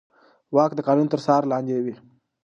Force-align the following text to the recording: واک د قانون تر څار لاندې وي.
واک 0.55 0.71
د 0.75 0.79
قانون 0.87 1.07
تر 1.13 1.19
څار 1.25 1.43
لاندې 1.51 1.77
وي. 1.83 1.95